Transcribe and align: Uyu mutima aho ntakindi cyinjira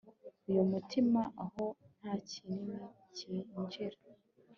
Uyu 0.49 0.63
mutima 0.71 1.21
aho 1.43 1.63
ntakindi 1.97 2.75
cyinjira 3.15 3.97